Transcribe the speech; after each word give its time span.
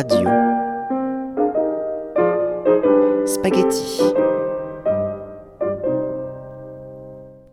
Radio. 0.00 0.28
Spaghetti. 3.26 4.14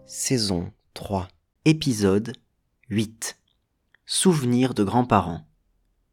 Saison 0.05 0.71
3. 0.93 1.27
Épisode 1.65 2.33
8. 2.91 3.39
Souvenir 4.05 4.75
de 4.75 4.83
grands-parents. 4.83 5.47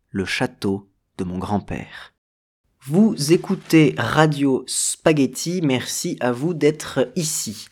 Le 0.09 0.25
château 0.25 0.89
de 1.19 1.25
mon 1.25 1.37
grand-père. 1.37 2.15
Vous 2.81 3.35
écoutez 3.35 3.95
Radio 3.99 4.65
Spaghetti, 4.67 5.61
merci 5.63 6.17
à 6.21 6.33
vous 6.33 6.55
d'être 6.55 7.13
ici. 7.15 7.67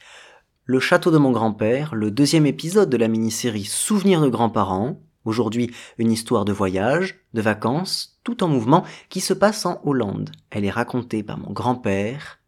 Le 0.66 0.80
château 0.80 1.10
de 1.10 1.16
mon 1.16 1.32
grand-père, 1.32 1.94
le 1.94 2.10
deuxième 2.10 2.44
épisode 2.44 2.90
de 2.90 2.98
la 2.98 3.08
mini-série 3.08 3.64
Souvenirs 3.64 4.20
de 4.20 4.28
grands-parents, 4.28 5.00
aujourd'hui 5.24 5.70
une 5.98 6.12
histoire 6.12 6.44
de 6.44 6.52
voyage, 6.52 7.20
de 7.34 7.40
vacances, 7.40 8.20
tout 8.24 8.42
en 8.42 8.48
mouvement, 8.48 8.84
qui 9.08 9.20
se 9.20 9.34
passe 9.34 9.66
en 9.66 9.80
Hollande. 9.84 10.30
Elle 10.50 10.64
est 10.64 10.70
racontée 10.70 11.22
par 11.22 11.38
mon 11.38 11.52
grand-père, 11.52 12.38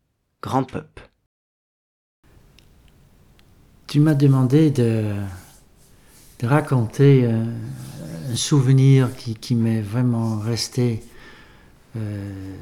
Grand 0.43 0.65
Pup. 0.65 1.01
Tu 3.87 4.01
m'as 4.01 4.15
demandé 4.15 4.71
de, 4.71 5.15
raconter 6.43 7.25
euh, 7.25 7.45
un 8.31 8.37
souvenir 8.37 9.11
qui, 9.15 9.55
m'est 9.55 9.83
vraiment 9.83 10.39
resté 10.39 11.05
euh, 11.97 12.57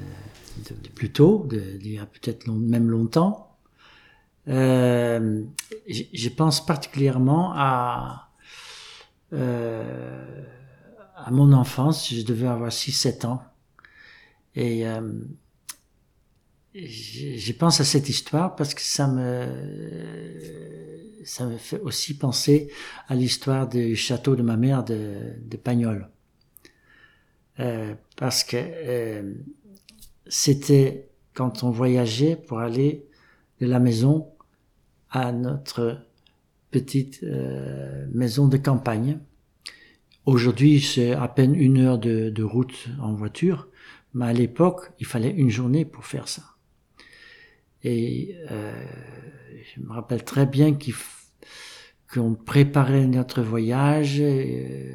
de, 0.69 0.89
plus 0.91 1.11
tôt, 1.13 1.47
d'il 1.49 1.93
y 1.93 1.99
a 1.99 2.05
peut-être 2.05 2.47
même 2.51 2.91
longtemps. 2.91 3.57
Euh, 4.49 5.45
je 5.89 6.29
pense 6.29 6.65
particulièrement 6.65 7.53
à, 7.55 8.30
euh, 9.33 10.45
à 11.17 11.31
mon 11.31 11.53
enfance. 11.53 12.13
Je 12.13 12.23
devais 12.23 12.47
avoir 12.47 12.71
6-7 12.71 13.27
ans. 13.27 13.43
Et 14.55 14.87
euh, 14.87 15.01
je, 16.75 17.53
pense 17.53 17.81
à 17.81 17.85
cette 17.85 18.09
histoire 18.09 18.57
parce 18.57 18.75
que 18.75 18.81
ça 18.83 19.07
me, 19.09 19.47
ça 21.25 21.47
me 21.47 21.57
fait 21.57 21.81
aussi 21.81 22.17
penser 22.17 22.71
à 23.09 23.15
l'histoire 23.15 23.69
du 23.69 23.97
château 23.97 24.37
de 24.37 24.43
ma 24.43 24.57
mère 24.57 24.85
de, 24.85 25.35
de 25.41 25.57
Pagnol. 25.57 26.09
Euh, 27.61 27.95
parce 28.17 28.43
que 28.43 28.57
euh, 28.57 29.35
c'était 30.27 31.11
quand 31.35 31.63
on 31.63 31.71
voyageait 31.71 32.37
pour 32.37 32.61
aller 32.61 33.07
de 33.61 33.67
la 33.67 33.81
maison 33.81 34.33
à 35.11 35.33
notre 35.33 36.07
petite 36.71 37.21
euh, 37.23 38.07
maison 38.13 38.49
de 38.49 38.57
campagne. 38.57 39.19
Aujourd'hui, 40.27 40.81
c'est 40.81 41.13
à 41.13 41.29
peine 41.29 41.55
une 41.55 41.79
heure 41.79 41.99
de, 41.99 42.43
route 42.43 42.89
en 43.01 43.15
voiture, 43.15 43.69
mais 44.15 44.27
à 44.27 44.33
l'époque, 44.33 44.93
il 45.01 45.07
fallait 45.07 45.31
une 45.31 45.51
journée 45.51 45.85
pour 45.85 46.05
faire 46.05 46.29
ça. 46.29 46.43
Et 47.83 48.37
euh, 48.51 48.85
je 49.75 49.81
me 49.81 49.93
rappelle 49.93 50.25
très 50.25 50.47
bien 50.47 50.77
qu'on 52.13 52.35
préparait 52.35 53.07
notre 53.07 53.43
voyage. 53.43 54.21
euh, 54.21 54.95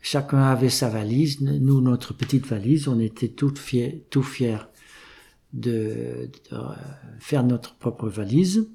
chacun 0.00 0.42
avait 0.42 0.70
sa 0.70 0.88
valise. 0.88 1.40
Nous, 1.40 1.80
notre 1.80 2.14
petite 2.14 2.46
valise, 2.46 2.88
on 2.88 2.98
était 2.98 3.28
tout 3.28 3.54
fiers, 3.54 4.04
tout 4.10 4.22
fiers 4.22 4.66
de, 5.52 6.30
faire 7.20 7.44
notre 7.44 7.76
propre 7.76 8.08
valise. 8.08 8.68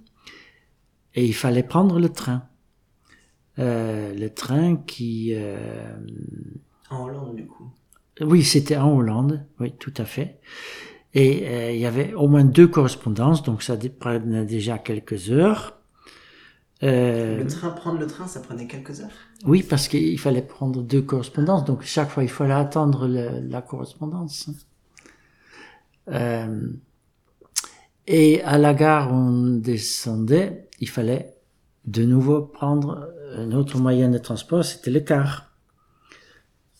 Et 1.18 1.26
il 1.26 1.34
fallait 1.34 1.64
prendre 1.64 2.00
le 2.00 2.10
train. 2.10 2.44
Euh, 3.60 4.14
le 4.14 4.30
train 4.30 4.78
qui... 4.78 5.34
euh, 5.34 5.98
En 6.92 7.06
Hollande, 7.06 7.36
du 7.36 7.48
coup. 7.48 7.68
oui, 8.22 8.44
c'était 8.44 8.78
en 8.78 8.96
Hollande, 8.96 9.44
oui, 9.60 9.74
tout 9.80 9.94
à 9.98 10.06
fait. 10.06 10.40
Et 11.16 11.48
euh, 11.48 11.72
il 11.72 11.80
y 11.80 11.88
avait 11.88 12.14
au 12.14 12.28
moins 12.28 12.44
deux 12.44 12.68
correspondances, 12.68 13.42
donc 13.42 13.64
ça 13.64 13.76
prenait 14.00 14.46
déjà 14.46 14.78
quelques 14.78 15.32
heures. 15.32 15.80
Le 16.84 17.44
train, 17.48 17.72
prendre 17.72 18.00
le 18.00 18.06
train, 18.06 18.28
ça 18.28 18.40
prenait 18.40 18.68
quelques 18.68 19.02
heures? 19.02 19.10
Oui, 19.44 19.64
parce 19.64 19.88
qu'il 19.88 20.20
fallait 20.20 20.44
prendre 20.44 20.84
deux 20.84 21.02
correspondances, 21.02 21.66
donc 21.66 21.82
chaque 21.82 22.12
fois 22.12 22.24
il 22.24 22.30
fallait 22.30 22.54
attendre 22.54 23.08
le- 23.08 23.40
la 23.50 23.64
correspondance. 23.64 24.52
Et 28.08 28.42
à 28.44 28.58
la 28.58 28.74
gare 28.74 29.12
on 29.14 29.58
descendait, 29.58 30.67
il 30.80 30.90
fallait 30.90 31.36
de 31.86 32.04
nouveau 32.04 32.42
prendre 32.42 33.12
un 33.36 33.52
autre 33.52 33.78
moyen 33.78 34.10
de 34.10 34.18
transport, 34.18 34.64
c'était 34.64 34.92
le 34.92 35.00
car. 35.00 35.52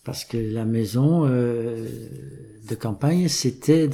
Parce 0.04 0.24
que 0.24 0.36
la 0.38 0.64
maison 0.64 1.26
euh, 1.26 1.86
de 2.68 2.74
campagne, 2.74 3.28
c'était 3.28 3.88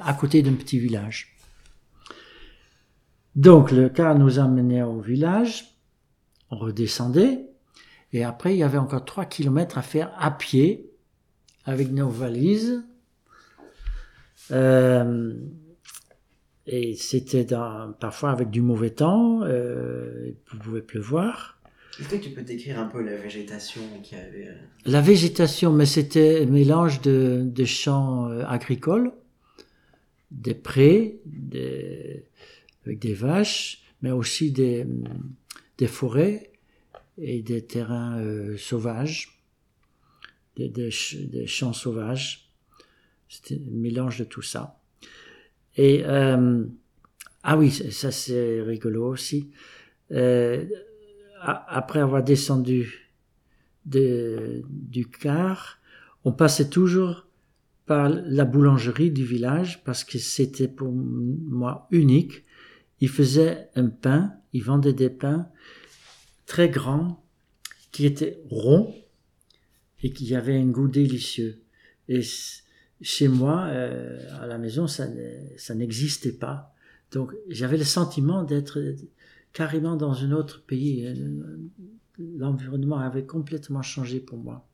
à 0.00 0.14
côté 0.14 0.42
d'un 0.42 0.54
petit 0.54 0.78
village. 0.78 1.36
Donc 3.34 3.70
le 3.70 3.88
car 3.88 4.18
nous 4.18 4.38
emmenait 4.38 4.82
au 4.82 5.00
village, 5.00 5.76
on 6.50 6.56
redescendait, 6.56 7.46
et 8.12 8.24
après 8.24 8.54
il 8.54 8.58
y 8.58 8.62
avait 8.62 8.78
encore 8.78 9.04
trois 9.04 9.26
kilomètres 9.26 9.76
à 9.78 9.82
faire 9.82 10.10
à 10.18 10.30
pied 10.30 10.90
avec 11.66 11.92
nos 11.92 12.08
valises. 12.08 12.82
Euh, 14.52 15.34
et 16.66 16.94
c'était 16.94 17.46
parfois 18.00 18.30
avec 18.30 18.50
du 18.50 18.60
mauvais 18.60 18.90
temps, 18.90 19.42
euh, 19.44 20.32
il 20.52 20.58
pouvait 20.58 20.82
pleuvoir. 20.82 21.58
Est-ce 21.98 22.08
que 22.08 22.16
tu 22.16 22.30
peux 22.30 22.42
décrire 22.42 22.78
un 22.78 22.86
peu 22.86 23.02
la 23.02 23.16
végétation 23.16 23.80
qu'il 24.02 24.18
y 24.18 24.20
avait 24.20 24.48
euh, 24.48 24.54
La 24.84 25.00
végétation, 25.00 25.72
mais 25.72 25.86
c'était 25.86 26.42
un 26.42 26.46
mélange 26.46 27.00
de, 27.00 27.42
de 27.44 27.64
champs 27.64 28.28
euh, 28.28 28.44
agricoles, 28.46 29.12
des 30.30 30.54
prés, 30.54 31.20
des, 31.24 32.26
avec 32.84 32.98
des 32.98 33.14
vaches, 33.14 33.82
mais 34.02 34.10
aussi 34.10 34.50
des, 34.50 34.86
des 35.78 35.86
forêts 35.86 36.50
et 37.16 37.40
des 37.40 37.64
terrains 37.64 38.18
euh, 38.18 38.58
sauvages, 38.58 39.40
des, 40.56 40.68
des 40.68 41.46
champs 41.46 41.72
sauvages. 41.72 42.50
C'était 43.28 43.54
un 43.54 43.70
mélange 43.70 44.18
de 44.18 44.24
tout 44.24 44.42
ça. 44.42 44.78
Et 45.76 46.02
euh, 46.04 46.64
ah 47.42 47.56
oui, 47.56 47.70
ça 47.70 48.10
c'est 48.10 48.62
rigolo 48.62 49.06
aussi. 49.06 49.50
Euh, 50.12 50.64
après 51.40 52.00
avoir 52.00 52.22
descendu 52.24 53.12
de- 53.84 54.62
du 54.70 55.06
car, 55.06 55.78
on 56.24 56.32
passait 56.32 56.68
toujours 56.68 57.26
par 57.86 58.08
la 58.08 58.44
boulangerie 58.44 59.12
du 59.12 59.24
village 59.24 59.84
parce 59.84 60.02
que 60.02 60.18
c'était 60.18 60.66
pour 60.68 60.90
moi 60.90 61.86
unique. 61.92 62.42
Il 63.00 63.08
faisait 63.08 63.68
un 63.76 63.88
pain, 63.88 64.32
il 64.52 64.64
vendait 64.64 64.92
des 64.92 65.10
pains 65.10 65.48
très 66.46 66.68
grands 66.68 67.22
qui 67.92 68.06
étaient 68.06 68.40
ronds 68.50 68.94
et 70.02 70.10
qui 70.12 70.34
avaient 70.34 70.56
un 70.56 70.66
goût 70.66 70.88
délicieux. 70.88 71.62
Et 72.08 72.22
chez 73.00 73.28
moi, 73.28 73.66
euh, 73.68 74.18
à 74.42 74.46
la 74.46 74.58
maison, 74.58 74.86
ça, 74.86 75.06
ne- 75.08 75.56
ça 75.56 75.74
n'existait 75.74 76.32
pas. 76.32 76.72
Donc 77.12 77.32
j'avais 77.48 77.76
le 77.76 77.84
sentiment 77.84 78.42
d'être 78.42 78.80
carrément 79.52 79.96
dans 79.96 80.22
un 80.24 80.32
autre 80.32 80.64
pays. 80.66 81.06
Euh, 81.06 81.14
L'environnement 82.38 82.98
avait 82.98 83.24
complètement 83.26 83.82
changé 83.82 84.20
pour 84.20 84.38
moi. 84.38 84.66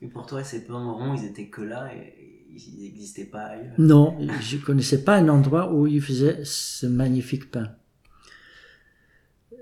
Et 0.00 0.08
pour 0.08 0.24
toi, 0.24 0.42
ces 0.42 0.64
pains 0.64 0.92
ronds, 0.92 1.14
ils 1.14 1.26
étaient 1.26 1.48
que 1.48 1.60
là 1.60 1.90
et 1.94 2.46
ils 2.50 2.80
n'existaient 2.80 3.26
pas 3.26 3.42
ailleurs? 3.44 3.74
Non, 3.78 4.16
je 4.40 4.56
connaissais 4.56 5.04
pas 5.04 5.16
un 5.16 5.28
endroit 5.28 5.72
où 5.74 5.86
ils 5.86 6.00
faisaient 6.00 6.40
ce 6.44 6.86
magnifique 6.86 7.50
pain. 7.50 7.68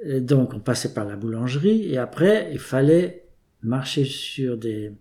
Et 0.05 0.21
donc, 0.21 0.55
on 0.55 0.61
passait 0.61 0.95
par 0.95 1.05
la 1.07 1.17
boulangerie 1.17 1.93
et 1.93 1.99
après, 1.99 2.51
il 2.53 2.61
fallait 2.61 3.27
marcher 3.63 4.05
sur 4.05 4.57
des, 4.57 4.93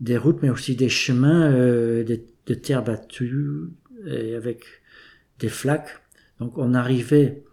des 0.00 0.16
routes, 0.16 0.42
mais 0.42 0.50
aussi 0.50 0.76
des 0.76 0.88
chemins 0.88 1.50
euh, 1.52 2.04
de, 2.04 2.20
de 2.46 2.54
terre 2.54 2.84
battue 2.84 3.70
et 4.06 4.34
avec 4.34 4.64
des 5.38 5.48
flaques. 5.48 6.00
Donc, 6.40 6.58
on 6.58 6.74
arrivait 6.74 7.44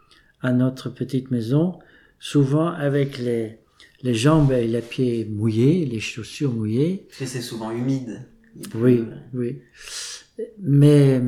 à 0.42 0.52
notre 0.52 0.90
petite 0.90 1.32
maison, 1.32 1.80
souvent 2.20 2.68
avec 2.68 3.18
les, 3.18 3.60
les 4.02 4.14
jambes 4.14 4.52
et 4.52 4.68
les 4.68 4.82
pieds 4.82 5.26
mouillés, 5.26 5.86
les 5.86 6.02
chaussures 6.02 6.52
mouillées. 6.52 7.08
C'est 7.12 7.26
souvent 7.42 7.72
humide. 7.72 8.28
Oui, 8.76 9.06
oui. 9.34 9.62
Mais 10.60 11.22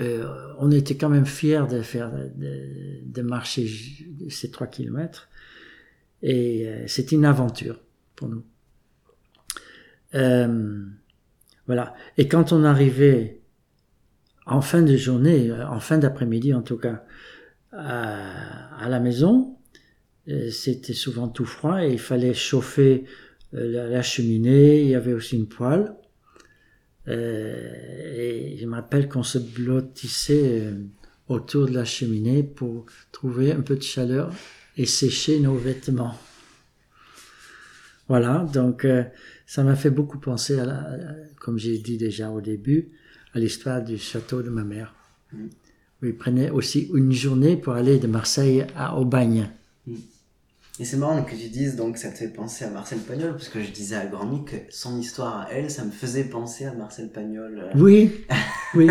euh, 0.00 0.54
on 0.58 0.70
était 0.70 0.96
quand 0.96 1.08
même 1.10 1.26
fiers 1.26 1.66
de 1.70 1.82
faire 1.82 2.10
de, 2.10 3.00
de 3.04 3.22
marcher 3.22 3.68
ces 4.28 4.50
trois 4.50 4.66
kilomètres 4.66 5.28
et 6.22 6.66
euh, 6.66 6.86
c'était 6.88 7.14
une 7.16 7.24
aventure 7.24 7.78
pour 8.16 8.28
nous. 8.28 8.42
Euh, 10.14 10.84
voilà. 11.66 11.94
Et 12.18 12.28
quand 12.28 12.52
on 12.52 12.64
arrivait 12.64 13.40
en 14.46 14.60
fin 14.60 14.82
de 14.82 14.96
journée, 14.96 15.50
euh, 15.50 15.66
en 15.66 15.80
fin 15.80 15.98
d'après-midi 15.98 16.54
en 16.54 16.62
tout 16.62 16.76
cas, 16.76 17.04
à, 17.72 18.88
la 18.88 19.00
maison, 19.00 19.56
euh, 20.28 20.50
c'était 20.50 20.92
souvent 20.92 21.26
tout 21.26 21.44
froid 21.44 21.84
et 21.84 21.92
il 21.92 21.98
fallait 21.98 22.34
chauffer 22.34 23.04
la, 23.52 24.02
cheminée. 24.02 24.82
Il 24.82 24.88
y 24.88 24.94
avait 24.94 25.12
aussi 25.12 25.36
une 25.36 25.48
poêle. 25.48 25.94
Et 27.06 28.56
je 28.58 28.66
me 28.66 28.74
rappelle 28.76 29.08
qu'on 29.08 29.22
se 29.22 29.38
blottissait 29.38 30.72
autour 31.28 31.66
de 31.66 31.74
la 31.74 31.84
cheminée 31.84 32.42
pour 32.42 32.86
trouver 33.12 33.52
un 33.52 33.60
peu 33.60 33.76
de 33.76 33.82
chaleur 33.82 34.32
et 34.76 34.86
sécher 34.86 35.38
nos 35.40 35.54
vêtements. 35.54 36.16
Voilà, 38.08 38.46
donc 38.52 38.84
euh, 38.84 39.02
ça 39.46 39.62
m'a 39.64 39.76
fait 39.76 39.90
beaucoup 39.90 40.18
penser, 40.18 40.58
à, 40.58 40.66
la, 40.66 40.86
comme 41.40 41.58
j'ai 41.58 41.78
dit 41.78 41.96
déjà 41.96 42.30
au 42.30 42.40
début, 42.40 42.90
à 43.32 43.38
l'histoire 43.38 43.82
du 43.82 43.98
château 43.98 44.42
de 44.42 44.50
ma 44.50 44.64
mère. 44.64 44.94
Mm. 45.32 45.46
Où 46.02 46.06
il 46.06 46.16
prenait 46.16 46.50
aussi 46.50 46.90
une 46.94 47.12
journée 47.12 47.56
pour 47.56 47.72
aller 47.72 47.98
de 47.98 48.06
Marseille 48.06 48.66
à 48.76 48.98
Aubagne. 48.98 49.48
Et 50.80 50.84
c'est 50.84 50.96
marrant 50.96 51.22
que 51.22 51.36
tu 51.36 51.48
dises 51.48 51.76
donc 51.76 51.96
ça 51.98 52.10
te 52.10 52.18
fait 52.18 52.28
penser 52.28 52.64
à 52.64 52.70
Marcel 52.70 52.98
Pagnol, 52.98 53.30
parce 53.30 53.48
que 53.48 53.62
je 53.62 53.70
disais 53.70 53.94
à 53.94 54.06
Grand 54.06 54.40
que 54.40 54.56
son 54.70 54.98
histoire 54.98 55.42
à 55.42 55.52
elle, 55.52 55.70
ça 55.70 55.84
me 55.84 55.92
faisait 55.92 56.24
penser 56.24 56.64
à 56.64 56.74
Marcel 56.74 57.10
Pagnol. 57.10 57.58
euh. 57.58 57.72
Oui, 57.76 58.10
oui. 58.74 58.88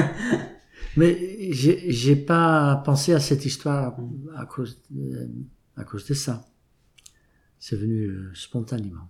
Mais 0.96 1.52
j'ai 1.52 1.92
j'ai 1.92 2.16
pas 2.16 2.82
pensé 2.86 3.14
à 3.14 3.20
cette 3.20 3.46
histoire 3.46 3.98
à 4.38 4.46
cause 4.46 4.82
de, 4.92 5.30
à 5.76 5.84
cause 5.84 6.06
de 6.08 6.14
ça. 6.14 6.46
C'est 7.66 7.78
venu 7.78 8.08
euh, 8.08 8.30
spontanément. 8.36 9.08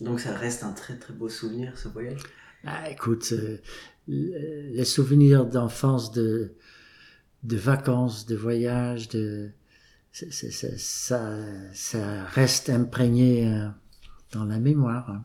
Donc 0.00 0.20
ça 0.20 0.32
reste 0.36 0.62
un 0.62 0.70
très 0.70 0.96
très 0.96 1.12
beau 1.12 1.28
souvenir 1.28 1.76
ce 1.76 1.88
voyage? 1.88 2.20
Ah, 2.64 2.88
écoute, 2.88 3.32
euh, 3.32 3.58
les 4.06 4.84
souvenirs 4.84 5.46
d'enfance, 5.46 6.12
de, 6.12 6.52
de 7.42 7.56
vacances, 7.56 8.24
de 8.26 8.36
voyages, 8.36 9.08
de, 9.08 9.50
ça, 10.12 11.18
ça 11.72 12.24
reste 12.26 12.70
imprégné 12.70 13.48
euh, 13.48 13.66
dans 14.30 14.44
la 14.44 14.60
mémoire. 14.60 15.10
hein. 15.10 15.24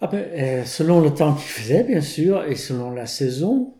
Ah 0.00 0.06
ben, 0.06 0.24
euh, 0.24 0.64
selon 0.64 1.00
le 1.00 1.12
temps 1.12 1.34
qu'il 1.34 1.50
faisait, 1.50 1.82
bien 1.82 2.02
sûr, 2.02 2.44
et 2.44 2.54
selon 2.54 2.92
la 2.92 3.06
saison. 3.06 3.74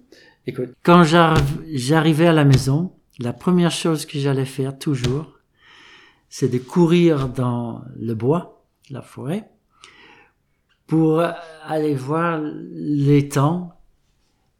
Écoute, 0.48 0.70
quand 0.82 1.04
j'arriv- 1.04 1.62
j'arrivais 1.74 2.26
à 2.26 2.32
la 2.32 2.44
maison, 2.44 2.92
la 3.20 3.32
première 3.32 3.70
chose 3.70 4.04
que 4.04 4.18
j'allais 4.18 4.46
faire 4.46 4.76
toujours, 4.76 5.38
c'est 6.34 6.48
de 6.48 6.56
courir 6.56 7.28
dans 7.28 7.84
le 7.94 8.14
bois, 8.14 8.64
la 8.88 9.02
forêt, 9.02 9.50
pour 10.86 11.20
aller 11.64 11.94
voir 11.94 12.40
l'étang 12.72 13.78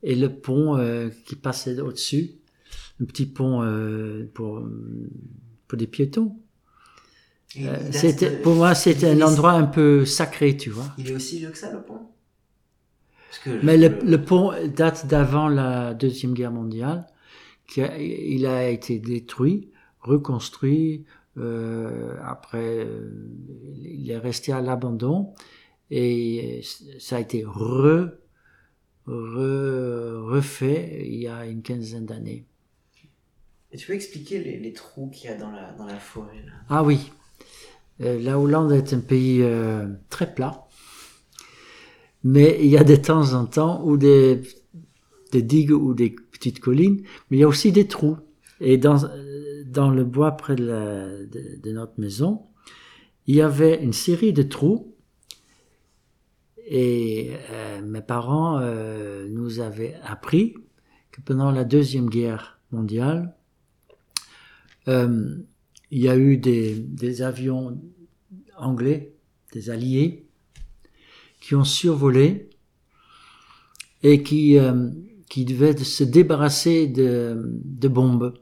et 0.03 0.15
le 0.15 0.29
pont 0.29 0.77
euh, 0.77 1.09
qui 1.25 1.35
passait 1.35 1.81
au-dessus, 1.81 2.33
un 3.01 3.07
petit 3.07 3.25
pont 3.25 3.63
euh, 3.63 4.31
pour, 4.35 4.63
pour 5.67 5.79
des 5.79 5.87
piétons. 5.87 6.37
Euh, 7.59 7.91
c'était, 7.91 8.31
pour 8.43 8.55
moi, 8.55 8.75
c'était 8.75 9.09
un 9.11 9.23
endroit 9.23 9.53
un 9.53 9.65
peu 9.65 10.05
sacré, 10.05 10.55
tu 10.59 10.69
vois. 10.69 10.93
Il 10.99 11.11
est 11.11 11.15
aussi 11.15 11.39
vieux 11.39 11.51
que 11.51 11.59
ça 11.59 11.73
le 11.73 11.81
pont? 11.83 12.01
Parce 13.31 13.39
que 13.45 13.65
Mais 13.65 13.79
le, 13.79 13.89
le 14.05 14.23
pont 14.23 14.53
date 14.77 15.07
d'avant 15.07 15.49
la 15.49 15.95
Deuxième 15.95 16.35
Guerre 16.35 16.53
mondiale. 16.53 17.07
Qui 17.67 17.81
a- 17.81 17.99
il 17.99 18.45
a 18.45 18.69
été 18.69 18.99
détruit, 18.99 19.71
reconstruit. 20.01 21.07
Euh, 21.38 22.17
après, 22.25 22.84
euh, 22.84 23.11
il 23.82 24.11
est 24.11 24.19
resté 24.19 24.52
à 24.52 24.61
l'abandon 24.61 25.34
et 25.90 26.62
ça 26.99 27.17
a 27.17 27.20
été 27.20 27.44
re, 27.44 28.11
re- 29.06 30.17
refait 30.32 31.02
il 31.06 31.20
y 31.20 31.29
a 31.29 31.46
une 31.46 31.62
quinzaine 31.62 32.06
d'années. 32.06 32.44
Et 33.73 33.76
tu 33.79 33.87
peux 33.87 33.94
expliquer 33.94 34.43
les, 34.43 34.58
les 34.58 34.73
trous 34.73 35.08
qu'il 35.08 35.31
y 35.31 35.32
a 35.32 35.37
dans 35.37 35.50
la, 35.50 35.73
dans 35.73 35.87
la 35.87 35.99
forêt 35.99 36.43
là? 36.46 36.52
Ah 36.69 36.82
oui, 36.82 37.11
Euh, 38.00 38.19
la 38.20 38.38
Hollande 38.38 38.73
est 38.73 38.93
un 38.94 39.00
pays 39.00 39.43
euh, 39.43 39.87
très 40.08 40.34
plat, 40.34 40.67
mais 42.25 42.58
il 42.61 42.69
y 42.69 42.76
a 42.76 42.84
de 42.84 42.96
temps 42.96 43.34
en 43.34 43.46
temps 43.46 43.82
où 43.84 43.96
des, 43.96 44.43
des 45.32 45.43
digues 45.43 45.73
ou 45.73 45.94
des 45.94 46.11
petites 46.11 46.61
collines, 46.61 47.02
mais 47.31 47.38
il 47.38 47.40
y 47.40 47.44
a 47.44 47.49
aussi 47.49 47.73
des 47.73 47.87
trous. 47.88 48.19
Et 48.61 48.79
dans, 48.79 48.99
dans 49.73 49.91
le 49.91 50.05
bois 50.05 50.33
près 50.33 50.55
de, 50.55 51.73
notre 51.73 51.99
maison, 51.99 52.43
il 53.27 53.37
y 53.37 53.41
avait 53.41 53.83
une 53.83 53.93
série 53.93 54.33
de 54.33 54.43
trous. 54.43 54.95
Et 56.67 57.33
euh, 57.51 57.83
mes 57.83 58.03
parents 58.03 58.59
euh, 58.61 59.27
nous 59.29 59.61
avaient 59.61 59.97
appris 60.05 60.55
que 61.11 61.21
pendant 61.21 61.51
la 61.51 61.65
Deuxième 61.65 62.09
Guerre 62.09 62.61
mondiale, 62.71 63.35
euh, 64.89 65.37
il 65.91 66.01
y 66.01 66.09
a 66.09 66.17
eu 66.17 66.37
des, 66.37 67.23
avions 67.23 67.81
anglais, 68.57 69.15
des 69.53 69.71
alliés, 69.71 70.27
qui 71.41 71.55
ont 71.55 71.65
survolé 71.65 72.49
et 74.03 74.23
qui, 74.23 74.57
devaient 75.37 75.77
se 75.77 76.05
débarrasser 76.05 76.87
de 76.87 77.89
bombes. 77.89 78.35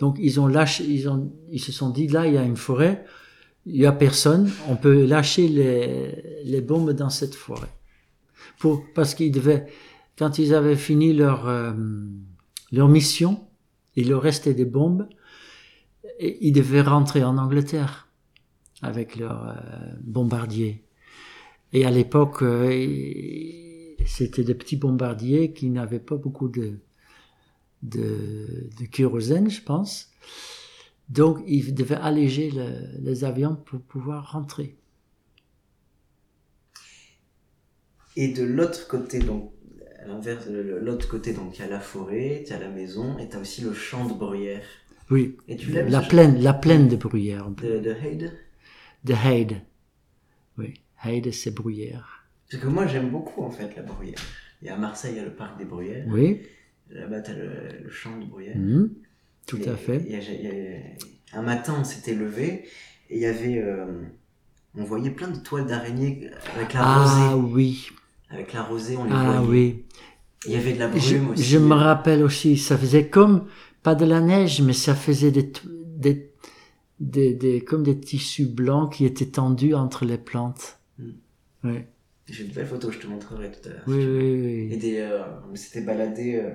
Donc 0.00 0.16
ils 0.18 0.40
ont 0.40 0.46
lâché, 0.46 0.82
ils, 0.84 1.08
ont, 1.08 1.30
ils 1.50 1.60
se 1.60 1.72
sont 1.72 1.90
dit 1.90 2.08
là 2.08 2.26
il 2.26 2.34
y 2.34 2.38
a 2.38 2.42
une 2.42 2.56
forêt, 2.56 3.04
il 3.66 3.76
y 3.76 3.84
a 3.84 3.92
personne, 3.92 4.50
on 4.68 4.76
peut 4.76 5.04
lâcher 5.04 5.46
les, 5.46 6.42
les 6.44 6.60
bombes 6.62 6.92
dans 6.92 7.10
cette 7.10 7.34
forêt. 7.34 7.68
Pour, 8.58 8.82
parce 8.94 9.14
qu'ils 9.14 9.30
devaient, 9.30 9.66
quand 10.18 10.38
ils 10.38 10.54
avaient 10.54 10.76
fini 10.76 11.12
leur, 11.12 11.46
euh, 11.46 11.72
leur 12.72 12.88
mission, 12.88 13.46
il 13.94 14.08
leur 14.08 14.22
restait 14.22 14.54
des 14.54 14.64
bombes, 14.64 15.06
ils 16.18 16.52
devaient 16.52 16.80
rentrer 16.80 17.22
en 17.22 17.36
Angleterre 17.36 18.08
avec 18.80 19.16
leurs 19.16 19.48
euh, 19.48 19.54
bombardiers. 20.02 20.82
Et 21.74 21.84
à 21.84 21.90
l'époque, 21.90 22.42
euh, 22.42 23.94
c'était 24.06 24.44
des 24.44 24.54
petits 24.54 24.76
bombardiers 24.76 25.52
qui 25.52 25.68
n'avaient 25.68 26.00
pas 26.00 26.16
beaucoup 26.16 26.48
de, 26.48 26.78
de, 27.82 28.68
de 28.78 28.84
kérosène, 28.86 29.50
je 29.50 29.62
pense. 29.62 30.10
Donc, 31.08 31.38
ils 31.46 31.74
devaient 31.74 31.96
alléger 31.96 32.50
le- 32.50 33.00
les 33.02 33.24
avions 33.24 33.56
pour 33.56 33.80
pouvoir 33.82 34.32
rentrer. 34.32 34.76
Et 38.16 38.28
de 38.28 38.42
l'autre 38.44 38.86
côté, 38.88 39.18
donc, 39.18 39.52
à 40.02 40.06
l'inverse, 40.06 40.46
de 40.48 40.60
l'autre 40.60 41.08
côté, 41.08 41.32
donc, 41.32 41.58
il 41.58 41.62
y 41.62 41.64
a 41.64 41.68
la 41.68 41.80
forêt, 41.80 42.42
il 42.46 42.50
y 42.50 42.52
a 42.52 42.58
la 42.58 42.68
maison, 42.68 43.18
et 43.18 43.28
tu 43.28 43.36
as 43.36 43.40
aussi 43.40 43.62
le 43.62 43.72
champ 43.72 44.06
de 44.06 44.14
bruyère. 44.14 44.62
Oui, 45.10 45.36
Et 45.48 45.56
tu 45.56 45.70
la 45.72 46.00
plaine, 46.00 46.40
la 46.40 46.54
plaine 46.54 46.88
de 46.88 46.96
bruyère. 46.96 47.50
de, 47.50 47.78
de 47.78 47.90
Heide 47.90 48.32
De 49.04 49.12
Heide. 49.14 49.60
Oui, 50.58 50.74
Heide, 51.04 51.32
c'est 51.32 51.50
bruyère. 51.50 52.24
Parce 52.50 52.62
que 52.62 52.68
moi, 52.68 52.86
j'aime 52.86 53.10
beaucoup, 53.10 53.42
en 53.42 53.50
fait, 53.50 53.74
la 53.76 53.82
bruyère. 53.82 54.20
A 54.68 54.74
à 54.74 54.76
Marseille, 54.76 55.12
il 55.14 55.16
y 55.16 55.20
a 55.20 55.24
le 55.24 55.34
parc 55.34 55.58
des 55.58 55.64
bruyères. 55.64 56.06
Oui, 56.08 56.42
Là-bas, 56.90 57.20
tu 57.20 57.30
as 57.30 57.34
le, 57.34 57.50
le 57.84 57.90
champ 57.90 58.18
de 58.18 58.26
bruyère. 58.26 58.56
mhm, 58.56 58.90
tout 59.46 59.58
Et- 59.62 59.68
à 59.68 59.76
fait. 59.76 60.02
il 60.06 60.12
y 60.12 60.16
a- 60.16 60.20
il 60.20 60.44
y 60.44 60.48
a- 60.48 61.38
un 61.38 61.42
matin, 61.42 61.76
on 61.80 61.84
s'était 61.84 62.14
levé 62.14 62.64
et 63.08 63.16
il 63.16 63.20
y 63.20 63.26
avait. 63.26 63.58
euh, 63.62 63.86
on 64.76 64.84
voyait 64.84 65.10
plein 65.10 65.28
de 65.28 65.38
toiles 65.38 65.66
d'araignées 65.66 66.30
avec 66.56 66.72
la 66.74 66.80
Ah 66.82 67.30
rosée. 67.34 67.52
oui, 67.54 67.88
Avec 68.30 68.52
la 68.52 68.62
rosée, 68.62 68.96
on 68.96 69.04
les 69.04 69.10
ah 69.12 69.40
voyait. 69.40 69.48
oui. 69.72 69.84
Il 70.46 70.52
y 70.52 70.56
avait 70.56 70.72
de 70.72 70.78
la 70.78 70.96
Je, 70.96 71.16
brume 71.16 71.30
aussi. 71.30 71.42
je 71.44 71.58
me 71.58 71.74
rappelle 71.74 72.22
aussi, 72.22 72.56
ça 72.56 72.78
faisait 72.78 73.08
comme, 73.08 73.46
pas 73.82 73.94
de 73.94 74.04
la 74.04 74.20
neige, 74.20 74.62
mais 74.62 74.72
ça 74.72 74.94
faisait 74.94 75.30
des, 75.32 75.52
des, 75.96 76.30
des, 77.00 77.34
des- 77.34 77.60
comme 77.62 77.82
des 77.82 77.98
tissus 77.98 78.46
blancs 78.46 78.92
qui 78.94 79.04
étaient 79.04 79.26
tendus 79.26 79.74
entre 79.74 80.04
les 80.04 80.18
plantes. 80.18 80.78
Mm. 80.98 81.10
Oui, 81.64 81.78
J'ai 82.28 82.44
une 82.44 82.52
belle 82.52 82.66
photo, 82.66 82.90
je 82.90 82.98
te 82.98 83.06
montrerai 83.06 83.50
tout 83.50 83.68
à 83.68 83.72
l'heure. 83.72 83.82
oui, 83.86 84.04
veux. 84.04 84.18
oui. 84.18 84.22
Et 84.22 84.68
oui. 84.70 84.76
des, 84.78 84.98
euh, 84.98 85.22
on 85.52 85.56
s'était 85.56 85.82
baladé 85.82 86.36
euh, 86.36 86.50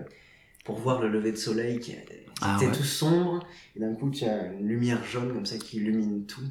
pour 0.66 0.78
voir 0.80 1.02
le 1.02 1.08
lever 1.08 1.32
de 1.32 1.38
soleil 1.38 1.80
qui 1.80 1.92
était 1.94 2.26
Ah 2.42 2.58
ouais. 2.60 2.70
tout 2.72 2.84
sombre. 2.84 3.48
Et 3.76 3.80
d'un 3.80 3.94
coup, 3.96 4.10
tu 4.10 4.26
as 4.26 4.52
une 4.52 4.68
lumière 4.68 5.02
jaune 5.06 5.32
comme 5.32 5.46
ça 5.46 5.58
qui 5.58 5.78
illumine 5.78 6.26
tout. 6.26 6.42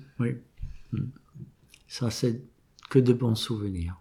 Ça, 1.89 2.11
c'est 2.11 2.41
que 2.89 2.99
de 2.99 3.13
bons 3.13 3.35
souvenirs. 3.35 4.01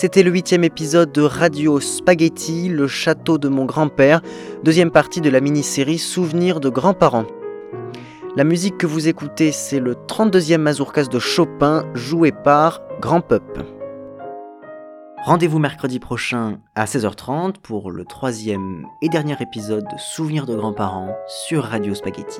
C'était 0.00 0.22
le 0.22 0.30
huitième 0.30 0.62
épisode 0.62 1.10
de 1.10 1.22
Radio 1.22 1.80
Spaghetti, 1.80 2.68
le 2.68 2.86
château 2.86 3.36
de 3.36 3.48
mon 3.48 3.64
grand-père, 3.64 4.20
deuxième 4.62 4.92
partie 4.92 5.20
de 5.20 5.28
la 5.28 5.40
mini-série 5.40 5.98
Souvenirs 5.98 6.60
de 6.60 6.68
grands-parents. 6.68 7.26
La 8.36 8.44
musique 8.44 8.78
que 8.78 8.86
vous 8.86 9.08
écoutez, 9.08 9.50
c'est 9.50 9.80
le 9.80 9.94
32e 9.94 10.58
mazurkas 10.58 11.06
de 11.06 11.18
Chopin, 11.18 11.84
joué 11.94 12.30
par 12.30 12.80
Grand 13.00 13.20
Pup. 13.20 13.58
Rendez-vous 15.24 15.58
mercredi 15.58 15.98
prochain 15.98 16.60
à 16.76 16.84
16h30 16.84 17.54
pour 17.60 17.90
le 17.90 18.04
troisième 18.04 18.86
et 19.02 19.08
dernier 19.08 19.34
épisode 19.40 19.82
de 19.82 19.98
Souvenirs 19.98 20.46
de 20.46 20.54
grands-parents 20.54 21.16
sur 21.26 21.64
Radio 21.64 21.92
Spaghetti. 21.94 22.38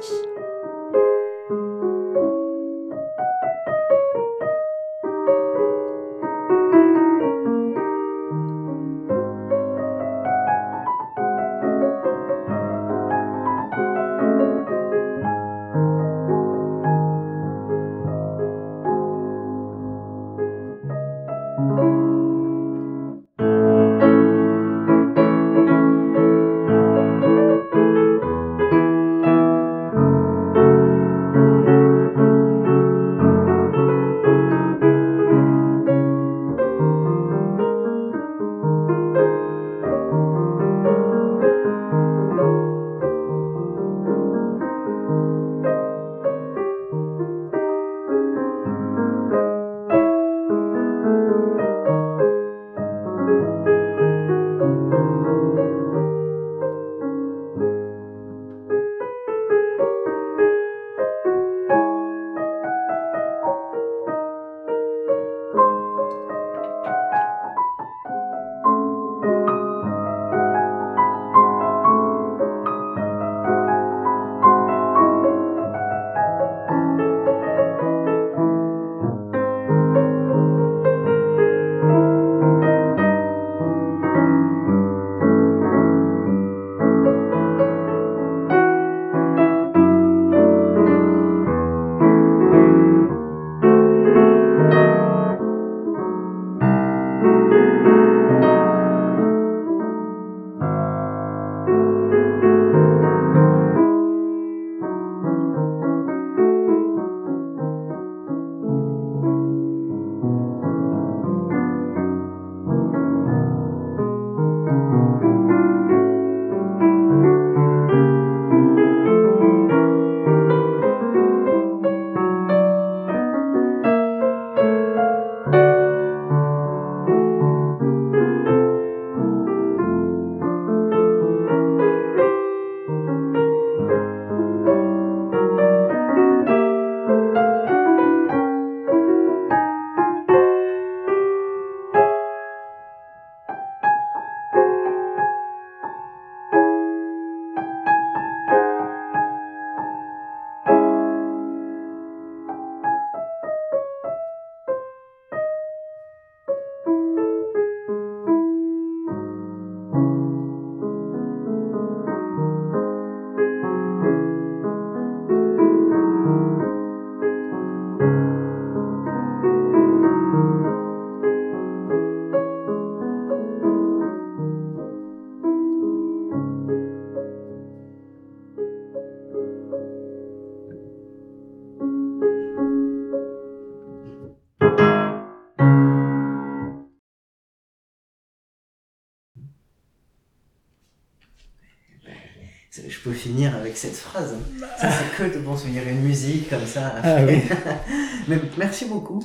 Peux 193.08 193.14
finir 193.14 193.56
avec 193.56 193.76
cette 193.76 193.96
phrase. 193.96 194.36
Ça, 194.78 194.90
c'est 194.90 195.16
que 195.16 195.34
de 195.34 195.40
bon 195.40 195.56
souvenir, 195.56 195.82
une 195.88 196.02
musique 196.02 196.50
comme 196.50 196.66
ça. 196.66 196.94
Ah 197.02 197.24
oui. 197.26 197.40
Mais 198.28 198.38
merci 198.58 198.84
beaucoup. 198.84 199.22